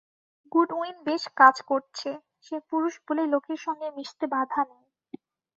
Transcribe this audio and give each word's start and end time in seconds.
Goodwin 0.51 0.95
বেশ 1.05 1.23
কাজ 1.39 1.55
করছে, 1.69 2.09
সে 2.45 2.55
পুরুষ 2.69 2.93
বলে 3.07 3.23
লোকের 3.33 3.59
সঙ্গে 3.65 3.87
মিশতে 3.97 4.25
বাধা 4.33 4.61
নেই। 4.69 4.83